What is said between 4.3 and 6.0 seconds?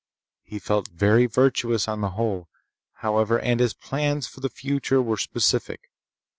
the future were specific.